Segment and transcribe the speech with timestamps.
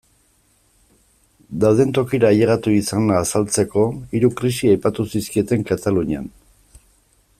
[1.63, 3.85] Dauden tokira ailegatu izana azaltzeko,
[4.17, 6.31] hiru krisi aipatu zizkieten Katalunian.